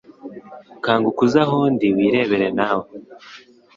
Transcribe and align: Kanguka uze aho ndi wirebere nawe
Kanguka 0.83 1.19
uze 1.25 1.39
aho 1.45 1.57
ndi 1.73 1.87
wirebere 1.95 2.47
nawe 2.57 2.85